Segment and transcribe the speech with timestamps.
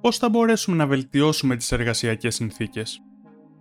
[0.00, 3.02] Πώς θα μπορέσουμε να βελτιώσουμε τις εργασιακές συνθήκες;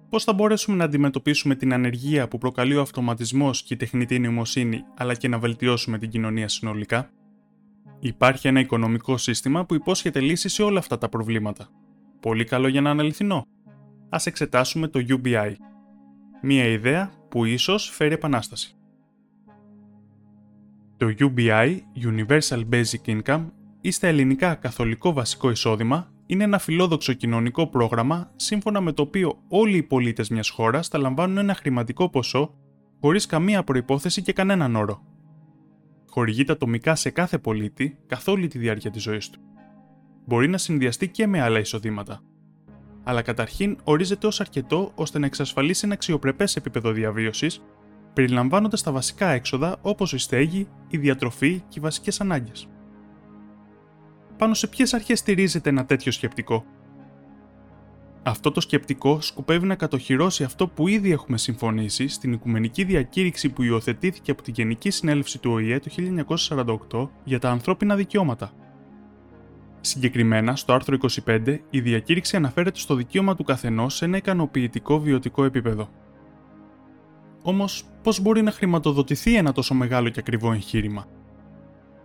[0.10, 4.84] Πώς θα μπορέσουμε να αντιμετωπίσουμε την ανεργία που προκαλεί ο αυτοματισμός και η τεχνητή νοημοσύνη,
[4.98, 7.10] αλλά και να βελτιώσουμε την κοινωνία συνολικά;
[8.00, 11.68] Υπάρχει ένα οικονομικό σύστημα που υπόσχεται λύση σε όλα αυτά τα προβλήματα.
[12.20, 13.46] Πολύ καλό για να είναι αληθινό.
[14.10, 15.54] Ας εξετάσουμε το UBI.
[16.42, 18.76] Μία ιδέα που ίσως φέρει επανάσταση.
[20.98, 23.46] Το UBI, Universal Basic Income,
[23.82, 29.38] ή στα ελληνικά καθολικό βασικό εισόδημα, είναι ένα φιλόδοξο κοινωνικό πρόγραμμα σύμφωνα με το οποίο
[29.48, 32.54] όλοι οι πολίτες μιας χώρας θα λαμβάνουν ένα χρηματικό ποσό
[33.02, 35.02] χωρίς καμία προπόθεση και κανέναν όρο.
[36.10, 39.40] Χορηγείται ατομικά σε κάθε πολίτη καθ' όλη τη διάρκεια της ζωής του.
[40.26, 42.22] Μπορεί να συνδυαστεί και με άλλα εισοδήματα.
[43.04, 47.62] Αλλά καταρχήν ορίζεται ως αρκετό ώστε να εξασφαλίσει ένα αξιοπρεπές επίπεδο διαβίωσης,
[48.14, 52.68] περιλαμβάνοντας τα βασικά έξοδα όπως η στέγη, η διατροφή και οι βασικές ανάγκες
[54.38, 56.66] πάνω σε ποιες αρχές στηρίζεται ένα τέτοιο σκεπτικό.
[58.24, 63.64] Αυτό το σκεπτικό σκοπεύει να κατοχυρώσει αυτό που ήδη έχουμε συμφωνήσει στην Οικουμενική Διακήρυξη που
[63.64, 65.90] υιοθετήθηκε από τη Γενική Συνέλευση του ΟΗΕ το
[66.92, 68.52] 1948 για τα ανθρώπινα δικαιώματα.
[69.82, 75.44] Συγκεκριμένα, στο άρθρο 25, η διακήρυξη αναφέρεται στο δικαίωμα του καθενός σε ένα ικανοποιητικό βιωτικό
[75.44, 75.90] επίπεδο.
[77.42, 81.06] Όμως, πώς μπορεί να χρηματοδοτηθεί ένα τόσο μεγάλο και ακριβό εγχείρημα,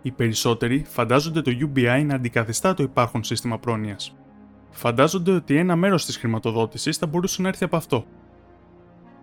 [0.03, 4.15] οι περισσότεροι φαντάζονται το UBI να αντικαθιστά το υπάρχον σύστημα πρόνοιας.
[4.69, 8.05] Φαντάζονται ότι ένα μέρος της χρηματοδότησης θα μπορούσε να έρθει από αυτό.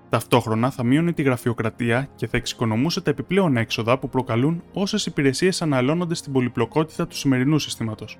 [0.08, 5.62] Ταυτόχρονα θα μείωνε τη γραφειοκρατία και θα εξοικονομούσε τα επιπλέον έξοδα που προκαλούν όσες υπηρεσίες
[5.62, 8.18] αναλώνονται στην πολυπλοκότητα του σημερινού συστήματος.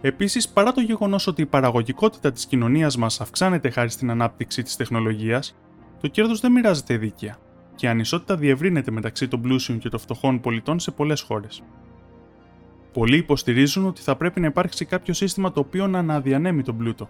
[0.00, 4.76] Επίσης, παρά το γεγονός ότι η παραγωγικότητα της κοινωνίας μας αυξάνεται χάρη στην ανάπτυξη της
[4.76, 5.56] τεχνολογίας,
[6.00, 7.36] το κέρδος δεν μοιράζεται δίκαια
[7.80, 11.62] και η ανισότητα διευρύνεται μεταξύ των πλούσιων και των φτωχών πολιτών σε πολλές χώρες.
[12.92, 17.08] Πολλοί υποστηρίζουν ότι θα πρέπει να υπάρξει κάποιο σύστημα το οποίο να αναδιανέμει τον πλούτο.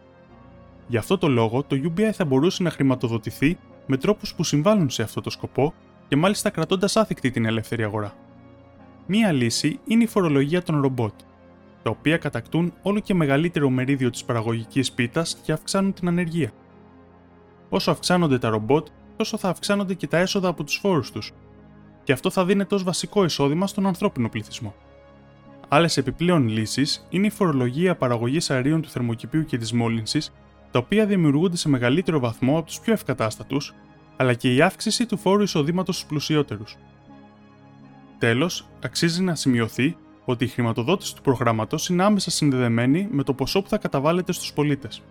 [0.87, 5.03] Γι' αυτό το λόγο, το UBI θα μπορούσε να χρηματοδοτηθεί με τρόπους που συμβάλλουν σε
[5.03, 5.75] αυτό το σκοπό
[6.09, 8.15] και μάλιστα κρατώντας άθικτη την ελεύθερη αγορά.
[9.07, 11.13] Μία λύση είναι η φορολογία των ρομπότ,
[11.83, 16.51] τα οποία κατακτούν όλο και μεγαλύτερο μερίδιο της παραγωγικής πίτας και αυξάνουν την ανεργία.
[17.69, 18.87] Όσο αυξάνονται τα ρομπότ,
[19.21, 21.33] τόσο θα αυξάνονται και τα έσοδα από τους φόρους τους,
[22.05, 24.75] και αυτό θα δίνεται ως βασικό εισόδημα στον ανθρώπινο πληθυσμό.
[25.69, 30.33] Άλλες επιπλέον λύσεις είναι η φορολογία παραγωγής αερίων του θερμοκηπίου και της μόλυνσης,
[30.71, 33.75] τα οποία δημιουργούνται σε μεγαλύτερο βαθμό από τους πιο ευκατάστατους,
[34.17, 36.77] αλλά και η αύξηση του φόρου εισοδήματος στους πλουσιότερους.
[38.19, 43.63] Τέλος, αξίζει να σημειωθεί ότι η χρηματοδότηση του προγράμματος είναι άμεσα συνδεδεμένη με το ποσό
[43.63, 45.03] που θα καταβάλλεται στους πολίτες.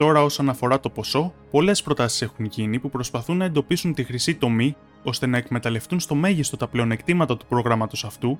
[0.00, 4.34] Τώρα, όσον αφορά το ποσό, πολλές προτάσεις έχουν γίνει που προσπαθούν να εντοπίσουν τη χρυσή
[4.34, 8.38] τομή ώστε να εκμεταλλευτούν στο μέγιστο τα πλεονεκτήματα του προγράμματος αυτού,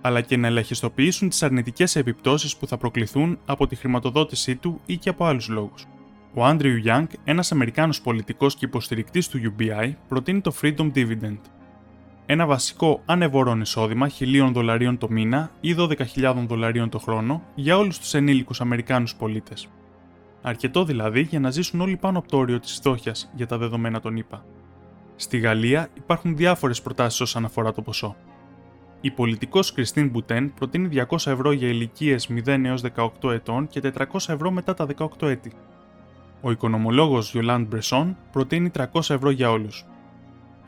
[0.00, 4.96] αλλά και να ελαχιστοποιήσουν τις αρνητικές επιπτώσεις που θα προκληθούν από τη χρηματοδότησή του ή
[4.96, 5.86] και από άλλους λόγους.
[6.34, 11.40] Ο Άντριου Young, ένας Αμερικάνος πολιτικός και υποστηρικτής του UBI, προτείνει το Freedom Dividend.
[12.26, 17.98] Ένα βασικό ανεβορών εισόδημα χιλίων δολαρίων το μήνα ή 12.000 δολαρίων το χρόνο για όλους
[17.98, 19.68] τους ενήλικους Αμερικάνους πολίτες
[20.46, 24.00] αρκετό δηλαδή για να ζήσουν όλοι πάνω από το όριο της φτώχειας για τα δεδομένα
[24.00, 24.44] των ΗΠΑ.
[25.16, 28.16] Στη Γαλλία υπάρχουν διάφορες προτάσεις όσον αφορά το ποσό.
[29.00, 32.82] Η πολιτικός Κριστίν Μπουτέν προτείνει 200 ευρώ για ηλικίες 0 έως
[33.22, 35.52] 18 ετών και 400 ευρώ μετά τα 18 έτη.
[36.40, 38.84] Ο οικονομολόγος Γιολάντ Μπρεσόν προτείνει 300
[39.14, 39.86] ευρώ για όλους.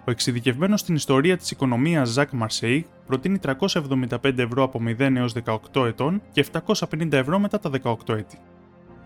[0.06, 5.32] Ο εξειδικευμένος στην ιστορία της οικονομίας Ζακ Μαρσέη προτείνει 375 ευρώ από 0 έως
[5.72, 8.38] 18 ετών και 750 ευρώ μετά τα 18 έτη.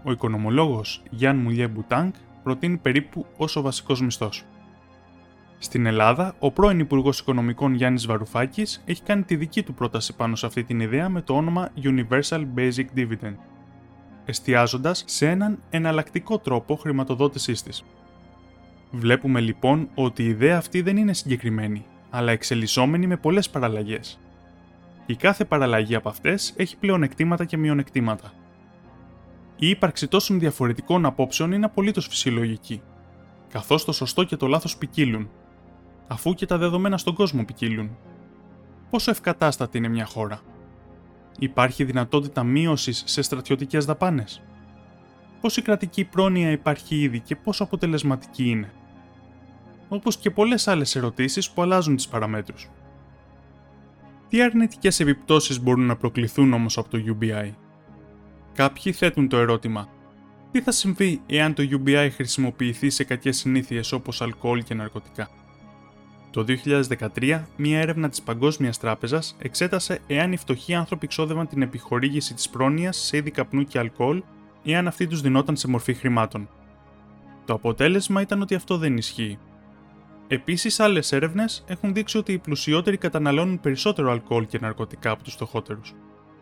[0.04, 4.44] Ο οικονομολόγος Γιάν Μουλιέ Μπουτάνκ προτείνει περίπου όσο βασικός μισθός.
[5.58, 10.36] Στην Ελλάδα, ο πρώην Υπουργός Οικονομικών Γιάννης Βαρουφάκης έχει κάνει τη δική του πρόταση πάνω
[10.36, 13.34] σε αυτή την ιδέα με το όνομα Universal Basic Dividend,
[14.24, 17.84] εστιάζοντας σε έναν εναλλακτικό τρόπο χρηματοδότησής της.
[18.90, 24.18] Βλέπουμε λοιπόν ότι η ιδέα αυτή δεν είναι συγκεκριμένη, αλλά εξελισσόμενη με πολλές παραλλαγές.
[25.06, 28.32] Η κάθε παραλλαγή από αυτές έχει πλεονεκτήματα και μειονεκτήματα.
[29.62, 32.82] Η ύπαρξη τόσων διαφορετικών απόψεων είναι απολύτως φυσιολογική,
[33.48, 35.30] καθώς το σωστό και το λάθος ποικίλουν,
[36.06, 37.96] αφού και τα δεδομένα στον κόσμο ποικίλουν.
[38.90, 40.40] Πόσο ευκατάστατη είναι μια χώρα,
[41.38, 44.42] Υπάρχει δυνατότητα μείωσης σε στρατιωτικές δαπάνες;
[45.40, 48.72] Πόση κρατική πρόνοια υπάρχει ήδη και πόσο αποτελεσματική είναι;
[49.88, 52.70] Όπως και πολλές άλλες ερωτήσεις που αλλάζουν τις παραμέτρους.
[54.28, 57.54] Τι αρνητικές επιπτώσεις μπορούν να προκληθούν όμως από το UBI.
[58.54, 59.88] Κάποιοι θέτουν το ερώτημα
[60.52, 65.30] τι θα συμβεί εάν το UBI χρησιμοποιηθεί σε κακές συνήθειες όπως αλκοόλ και ναρκωτικά;
[66.30, 66.44] Το
[67.18, 72.48] 2013, μία έρευνα της Παγκόσμιας Τράπεζας εξέτασε εάν οι φτωχοί άνθρωποι ξόδευαν την επιχορήγηση της
[72.48, 74.22] πρόνοιας σε είδη καπνού και αλκοόλ
[74.62, 76.48] ή αν αυτή τους δινόταν σε μορφή χρημάτων.
[77.44, 79.38] Το αποτέλεσμα ήταν ότι αυτό δεν ισχύει.
[80.28, 85.32] Επίσης, άλλες έρευνες έχουν δείξει ότι οι πλουσιότεροι καταναλώνουν περισσότερο αλκοόλ και ναρκωτικά από τους
[85.32, 85.94] φτωχότερους.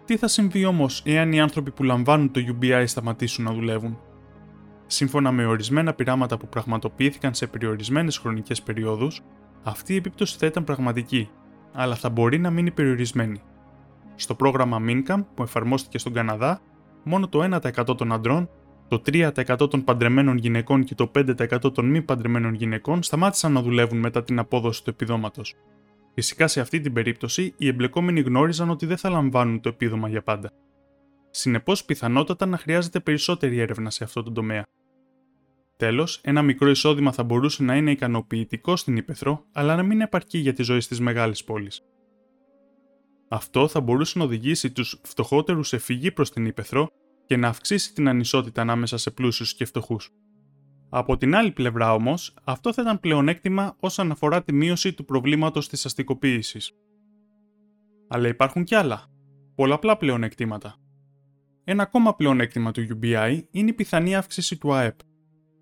[0.09, 3.99] Τι θα συμβεί όμως εάν οι άνθρωποι που λαμβάνουν το UBI σταματήσουν να δουλεύουν;
[4.87, 9.23] Σύμφωνα με ορισμένα πειράματα που πραγματοποιήθηκαν σε περιορισμένες χρονικές περιόδους,
[9.63, 11.29] αυτή η επίπτωση θα ήταν πραγματική,
[11.73, 13.41] αλλά θα μπορεί να μείνει περιορισμένη.
[14.15, 16.61] Στο πρόγραμμα Mincam που εφαρμόστηκε στον Καναδά,
[17.03, 18.49] μόνο το 1% των αντρών,
[18.89, 23.99] το 3% των παντρεμένων γυναικών και το 5% των μη παντρεμένων γυναικών σταμάτησαν να δουλεύουν
[23.99, 25.55] μετά την απόδοση του επιδόματος.
[26.19, 30.23] Φυσικά σε αυτή την περίπτωση, οι εμπλεκόμενοι γνώριζαν ότι δεν θα λαμβάνουν το επίδομα για
[30.23, 30.51] πάντα.
[31.31, 34.67] Συνεπώς, πιθανότατα να χρειάζεται περισσότερη έρευνα σε αυτό το τομέα.
[35.77, 40.39] Τέλος, ένα μικρό εισόδημα θα μπορούσε να είναι ικανοποιητικό στην Ήπεθρο, αλλά να μην επαρκεί
[40.39, 41.83] για τη ζωή στις μεγάλες πόλεις.
[43.29, 46.89] Αυτό θα μπορούσε να οδηγήσει τους φτωχότερους σε φυγή προς την Ήπεθρο
[47.27, 50.11] και να αυξήσει την ανισότητα ανάμεσα σε πλούσιους και φτωχούς.
[50.89, 55.69] Από την άλλη πλευρά όμως, αυτό θα ήταν πλεονέκτημα όσον αφορά τη μείωση του προβλήματος
[55.69, 56.73] της αστικοποίησης.
[58.09, 59.07] Αλλά υπάρχουν κι άλλα.
[59.55, 60.77] Πολλαπλά πλεονεκτήματα.
[61.65, 64.99] Ένα ακόμα πλεονέκτημα του UBI είναι η πιθανή αύξηση του ΑΕΠ.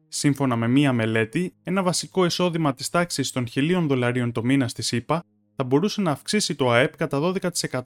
[0.08, 4.82] Σύμφωνα με μία μελέτη, ένα βασικό εισόδημα της τάξης των 1000 δολαρίων το μήνα στη
[4.82, 5.22] ΣΥΠΑ
[5.56, 7.20] θα μπορούσε να αυξήσει το ΑΕΠ κατά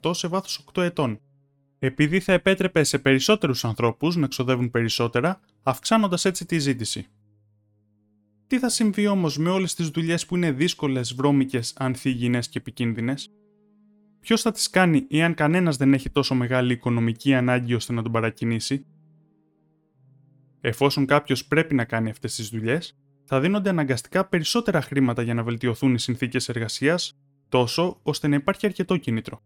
[0.03, 1.19] 12% σε βάθος 8 ετών.
[1.79, 7.07] Επειδή θα επέτρεπε σε περισσότερους ανθρώπους να ξοδεύουν περισσότερα, αυξάνοντας έτσι τη ζήτηση.
[8.51, 13.31] Τι θα συμβεί όμως με όλες τις δουλειές που είναι δύσκολες, βρώμικες, ανθυγιεινέ και επικίνδυνες;
[14.19, 18.11] Ποιος θα τις κάνει εάν κανένας δεν έχει τόσο μεγάλη οικονομική ανάγκη ώστε να τον
[18.11, 18.85] παρακινήσει,
[20.61, 25.43] Εφόσον κάποιος πρέπει να κάνει αυτές τις δουλειές, θα δίνονται αναγκαστικά περισσότερα χρήματα για να
[25.43, 27.19] βελτιωθούν οι συνθήκες εργασίας,
[27.49, 29.41] τόσο ώστε να υπάρχει αρκετό κίνητρο.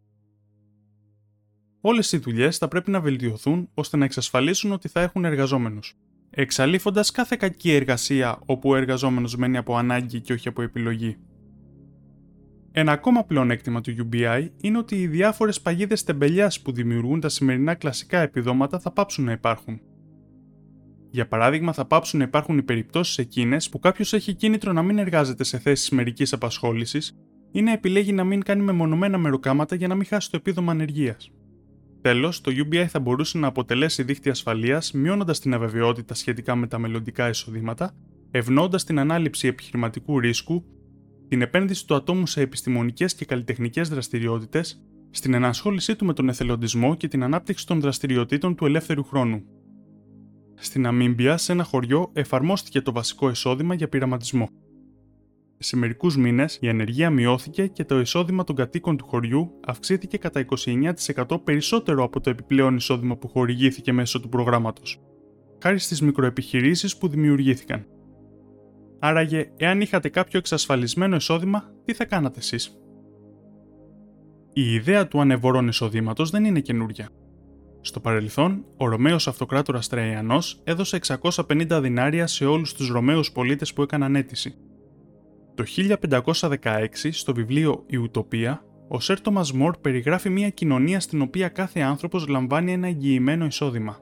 [1.82, 5.98] Όλες οι δουλειές θα πρέπει να βελτιωθούν ώστε να εξασφαλίσουν ότι θα έχουν εργαζόμενους,
[6.36, 11.18] εξαλείφοντας κάθε κακή εργασία όπου ο εργαζόμενος μένει από ανάγκη και όχι από επιλογή.
[12.72, 17.76] Ένα ακόμα πλεονέκτημα του UBI είναι ότι οι διάφορες παγίδες τεμπελιάς που δημιουργούν τα σημερινά
[17.76, 19.82] κλασικά επιδόματα θα πάψουν να υπάρχουν
[21.16, 24.98] για παράδειγμα, θα πάψουν να υπάρχουν οι περιπτώσεις εκείνες που κάποιος έχει κίνητρο να μην
[24.98, 27.18] εργάζεται σε θέσεις μερικής απασχόλησης
[27.52, 31.32] ή να επιλέγει να μην κάνει μεμονωμένα μεροκάματα για να μην χάσει το επίδομα ανεργίας.
[32.06, 36.78] Τέλος, το UBI θα μπορούσε να αποτελέσει δίχτυ ασφαλείας μειώνοντας την αβεβαιότητα σχετικά με τα
[36.78, 37.96] μελλοντικά εισοδήματα,
[38.32, 40.64] ευνοώντα την ανάληψη επιχειρηματικού ρίσκου,
[41.28, 46.96] την επένδυση του ατόμου σε επιστημονικές και καλλιτεχνικές δραστηριότητες, στην ενασχόλησή του με τον εθελοντισμό
[46.96, 49.44] και την ανάπτυξη των δραστηριοτήτων του ελεύθερου χρόνου.
[50.56, 54.50] Στην Αμίμπια, σε ένα χωριό, εφαρμόστηκε το βασικό εισόδημα για πειραματισμό.
[55.58, 60.46] Σε μερικούς μήνες, η ανεργία μειώθηκε και το εισόδημα των κατοίκων του χωριού αυξήθηκε κατά
[61.16, 65.02] 29% περισσότερο από το επιπλέον εισόδημα που χορηγήθηκε μέσω του προγράμματος,
[65.62, 67.86] χάρη στις μικροεπιχειρήσεις που δημιουργήθηκαν.
[69.00, 72.80] Άραγε, εάν είχατε κάποιο εξασφαλισμένο εισόδημα, τι θα κάνατε εσείς;
[74.54, 77.10] Η ιδέα του ανεβορών εισοδήματος δεν είναι καινούρια.
[77.82, 83.82] Στο παρελθόν, ο Ρωμαίος Αυτοκράτορας Τραϊανός έδωσε 650 δινάρια σε όλους τους Ρωμαίους πολίτες που
[83.82, 84.56] έκαναν αίτηση.
[85.56, 89.18] Το 1516, στο βιβλίο Η Ουτοπία, ο Σέρ
[89.54, 93.98] Μορ περιγράφει μια κοινωνία στην οποία κάθε άνθρωπος λαμβάνει ένα εγγυημένο εισόδημα.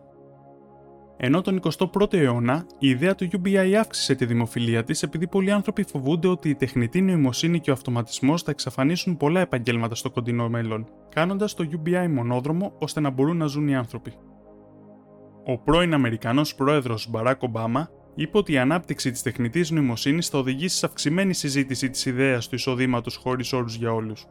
[1.17, 5.83] Ενώ τον 21ο αιώνα, η ιδέα του UBI αύξησε τη δημοφιλία της επειδή πολλοί άνθρωποι
[5.83, 10.87] φοβούνται ότι η τεχνητή νοημοσύνη και ο αυτοματισμός θα εξαφανίσουν πολλά επαγγέλματα στο κοντινό μέλλον,
[11.09, 14.13] κάνοντας το UBI μονόδρομο ώστε να μπορούν να ζουν οι άνθρωποι.
[15.45, 20.77] Ο πρώην Αμερικανός πρόεδρος Μπαράκ Ομπάμα είπε ότι η ανάπτυξη της τεχνητής νοημοσύνης θα οδηγήσει
[20.77, 24.27] σε αυξημένη συζήτηση της ιδέας του εισοδήματος χωρίς όρους για όλους.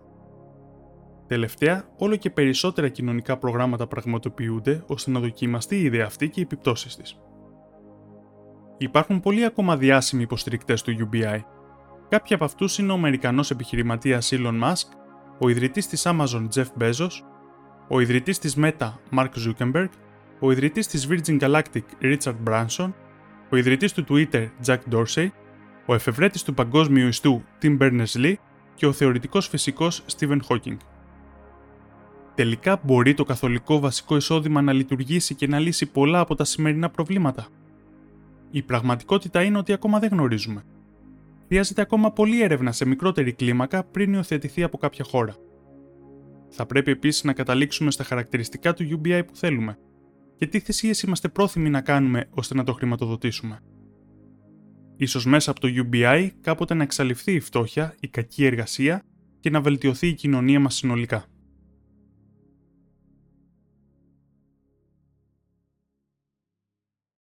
[1.27, 6.43] Τελευταία, όλο και περισσότερα κοινωνικά προγράμματα πραγματοποιούνται ώστε να δοκιμαστεί η ιδέα αυτή και οι
[6.43, 7.19] επιπτώσεις της.
[8.79, 11.41] Υπάρχουν πολλοί ακόμα διάσημοι υποστηρικτές του UBI.
[12.09, 14.89] Κάποιοι από αυτούς είναι ο Αμερικανός επιχειρηματίας Elon Musk,
[15.39, 17.11] ο ιδρυτής της Amazon Jeff Bezos,
[17.89, 19.89] ο ιδρυτής της Meta Mark Zuckerberg,
[20.41, 22.93] ο ιδρυτής της Virgin Galactic Richard Branson,
[23.53, 25.29] ο ιδρυτής του Twitter Jack Dorsey,
[25.87, 28.35] ο εφευρέτης του παγκόσμιου ιστού Tim Berners-Lee
[28.75, 30.77] και ο θεωρητικός φυσικός Stephen Hawking.
[32.35, 36.91] Τελικά μπορεί το καθολικό βασικό εισόδημα να λειτουργήσει και να λύσει πολλά από τα σημερινά
[36.91, 37.47] προβλήματα;
[38.51, 40.63] Η πραγματικότητα είναι ότι ακόμα δεν γνωρίζουμε.
[41.47, 45.37] Χρειάζεται ακόμα πολλή έρευνα σε μικρότερη κλίμακα πριν υιοθετηθεί από κάποια χώρα.
[46.49, 49.79] Θα πρέπει επίσης να καταλήξουμε στα χαρακτηριστικά του UBI που θέλουμε
[50.43, 53.61] και τι θυσίες είμαστε πρόθυμοι να κάνουμε ώστε να το χρηματοδοτήσουμε;
[54.97, 59.03] ίσως μέσα από το UBI κάποτε να εξαλειφθεί η φτώχεια, η κακή εργασία
[59.41, 61.25] και να βελτιωθεί η κοινωνία μας συνολικά.